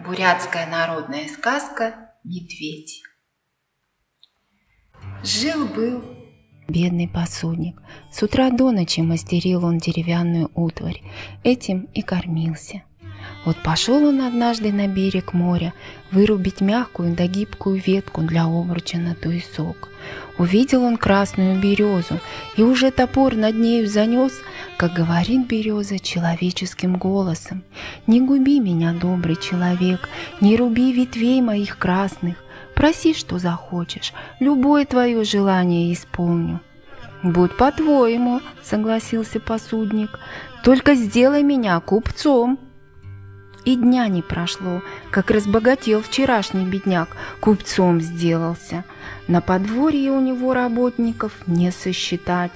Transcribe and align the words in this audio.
Бурятская 0.00 0.66
народная 0.66 1.28
сказка 1.28 2.12
«Медведь». 2.24 3.02
Жил-был 5.22 6.02
бедный 6.68 7.08
посудник. 7.08 7.80
С 8.10 8.22
утра 8.22 8.50
до 8.50 8.70
ночи 8.72 9.00
мастерил 9.00 9.64
он 9.64 9.78
деревянную 9.78 10.50
утварь. 10.54 11.02
Этим 11.42 11.88
и 11.94 12.02
кормился. 12.02 12.82
Вот 13.44 13.56
пошел 13.58 14.06
он 14.06 14.22
однажды 14.22 14.72
на 14.72 14.88
берег 14.88 15.34
моря 15.34 15.74
вырубить 16.10 16.60
мягкую 16.60 17.14
да 17.14 17.26
гибкую 17.26 17.82
ветку 17.84 18.22
для 18.22 18.44
обруча 18.44 18.98
на 18.98 19.14
туесок. 19.14 19.90
Увидел 20.38 20.82
он 20.82 20.96
красную 20.96 21.60
березу 21.60 22.20
и 22.56 22.62
уже 22.62 22.90
топор 22.90 23.36
над 23.36 23.54
нею 23.54 23.86
занес, 23.86 24.32
как 24.76 24.94
говорит 24.94 25.46
береза 25.46 25.98
человеческим 25.98 26.96
голосом. 26.96 27.62
«Не 28.06 28.20
губи 28.20 28.60
меня, 28.60 28.92
добрый 28.92 29.36
человек, 29.36 30.08
не 30.40 30.56
руби 30.56 30.92
ветвей 30.92 31.40
моих 31.40 31.78
красных, 31.78 32.36
проси, 32.74 33.14
что 33.14 33.38
захочешь, 33.38 34.12
любое 34.40 34.86
твое 34.86 35.22
желание 35.24 35.92
исполню». 35.92 36.60
«Будь 37.22 37.56
по-твоему»,— 37.56 38.40
согласился 38.62 39.40
посудник,— 39.40 40.18
«только 40.64 40.94
сделай 40.94 41.42
меня 41.42 41.80
купцом». 41.80 42.58
И 43.64 43.76
дня 43.76 44.08
не 44.08 44.20
прошло, 44.20 44.82
как 45.10 45.30
разбогател 45.30 46.02
вчерашний 46.02 46.66
бедняк, 46.66 47.08
купцом 47.40 48.00
сделался. 48.00 48.84
На 49.26 49.40
подворье 49.40 50.12
у 50.12 50.20
него 50.20 50.52
работников 50.52 51.32
не 51.46 51.70
сосчитать. 51.70 52.52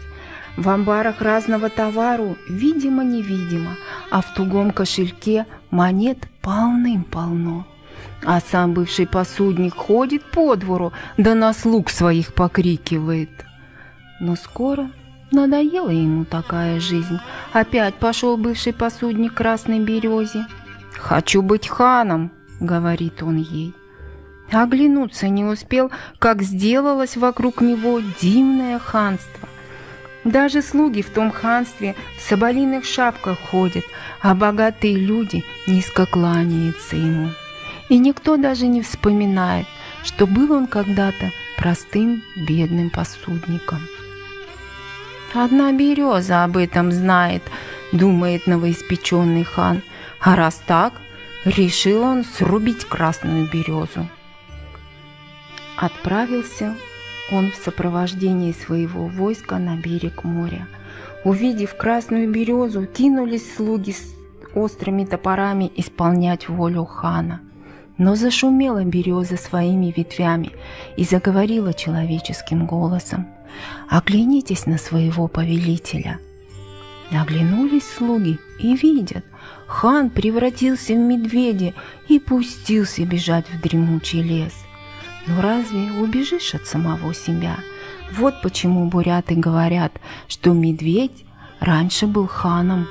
В 0.56 0.68
амбарах 0.68 1.22
разного 1.22 1.70
товару 1.70 2.36
видимо-невидимо, 2.48 3.76
а 4.10 4.20
в 4.20 4.34
тугом 4.34 4.72
кошельке 4.72 5.46
монет 5.70 6.18
полным-полно. 6.42 7.66
А 8.24 8.40
сам 8.40 8.74
бывший 8.74 9.06
посудник 9.06 9.74
ходит 9.74 10.24
по 10.24 10.56
двору, 10.56 10.92
да 11.16 11.34
на 11.34 11.52
слуг 11.52 11.88
своих 11.90 12.34
покрикивает. 12.34 13.30
Но 14.20 14.34
скоро 14.34 14.90
надоела 15.30 15.90
ему 15.90 16.24
такая 16.24 16.80
жизнь. 16.80 17.18
Опять 17.52 17.94
пошел 17.94 18.36
бывший 18.36 18.72
посудник 18.72 19.34
красной 19.34 19.78
березе. 19.78 20.46
«Хочу 20.98 21.42
быть 21.42 21.68
ханом»,— 21.68 22.32
говорит 22.60 23.22
он 23.22 23.36
ей. 23.36 23.74
Оглянуться 24.50 25.28
не 25.28 25.44
успел, 25.44 25.90
как 26.18 26.42
сделалось 26.42 27.16
вокруг 27.16 27.60
него 27.60 28.00
дивное 28.20 28.78
ханство. 28.78 29.48
Даже 30.24 30.62
слуги 30.62 31.02
в 31.02 31.10
том 31.10 31.30
ханстве 31.30 31.94
в 32.16 32.22
соболиных 32.22 32.84
шапках 32.84 33.38
ходят, 33.50 33.84
а 34.20 34.34
богатые 34.34 34.96
люди 34.96 35.44
низко 35.66 36.06
кланяются 36.06 36.96
ему. 36.96 37.30
И 37.88 37.98
никто 37.98 38.36
даже 38.36 38.66
не 38.66 38.82
вспоминает, 38.82 39.66
что 40.04 40.26
был 40.26 40.52
он 40.52 40.66
когда-то 40.66 41.30
простым 41.56 42.22
бедным 42.36 42.90
посудником. 42.90 43.80
Одна 45.34 45.72
береза 45.72 46.44
об 46.44 46.56
этом 46.56 46.90
знает, 46.90 47.42
думает 47.92 48.46
новоиспеченный 48.46 49.44
хан, 49.44 49.82
а 50.20 50.36
раз 50.36 50.60
так, 50.66 50.92
решил 51.44 52.02
он 52.02 52.24
срубить 52.24 52.84
красную 52.84 53.48
березу. 53.50 54.08
Отправился 55.76 56.74
он 57.30 57.50
в 57.50 57.56
сопровождении 57.56 58.52
своего 58.52 59.06
войска 59.06 59.58
на 59.58 59.76
берег 59.76 60.24
моря. 60.24 60.66
Увидев 61.24 61.76
красную 61.76 62.30
березу, 62.30 62.86
кинулись 62.86 63.54
слуги 63.54 63.92
с 63.92 64.14
острыми 64.54 65.04
топорами 65.04 65.70
исполнять 65.76 66.48
волю 66.48 66.84
хана. 66.84 67.40
Но 67.96 68.14
зашумела 68.14 68.84
береза 68.84 69.36
своими 69.36 69.92
ветвями 69.94 70.52
и 70.96 71.04
заговорила 71.04 71.74
человеческим 71.74 72.66
голосом. 72.66 73.26
«Оглянитесь 73.88 74.66
на 74.66 74.78
своего 74.78 75.26
повелителя!» 75.26 76.20
Оглянулись 77.10 77.88
слуги 77.88 78.38
и 78.58 78.76
видят, 78.76 79.24
хан 79.66 80.10
превратился 80.10 80.92
в 80.92 80.98
медведя 80.98 81.72
и 82.06 82.18
пустился 82.18 83.04
бежать 83.04 83.46
в 83.48 83.60
дремучий 83.62 84.22
лес. 84.22 84.52
Но 85.26 85.40
разве 85.40 85.90
убежишь 85.92 86.54
от 86.54 86.66
самого 86.66 87.14
себя? 87.14 87.56
Вот 88.12 88.42
почему 88.42 88.86
буряты 88.88 89.34
говорят, 89.34 89.92
что 90.26 90.52
медведь 90.52 91.24
раньше 91.60 92.06
был 92.06 92.26
ханом, 92.26 92.86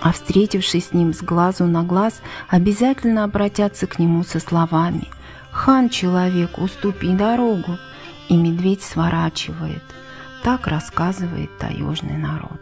а 0.00 0.12
встретившись 0.12 0.88
с 0.88 0.92
ним 0.92 1.12
с 1.14 1.22
глазу 1.22 1.64
на 1.66 1.82
глаз, 1.82 2.20
обязательно 2.48 3.24
обратятся 3.24 3.86
к 3.86 3.98
нему 3.98 4.24
со 4.24 4.40
словами 4.40 5.08
«Хан, 5.52 5.90
человек, 5.90 6.58
уступи 6.58 7.12
дорогу!» 7.12 7.78
И 8.28 8.36
медведь 8.36 8.82
сворачивает. 8.82 9.82
Так 10.42 10.66
рассказывает 10.66 11.56
таежный 11.58 12.16
народ. 12.16 12.58